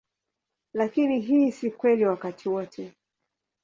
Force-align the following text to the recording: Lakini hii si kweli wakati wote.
Lakini 0.73 1.19
hii 1.19 1.51
si 1.51 1.71
kweli 1.71 2.05
wakati 2.05 2.49
wote. 2.49 2.93